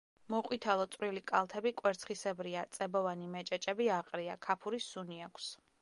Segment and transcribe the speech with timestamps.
[0.33, 5.57] მოყვითალო წვრილი კალთები კვერცხისებრია, წებოვანი მეჭეჭები აყრია, ქაფურის სუნი აქვს.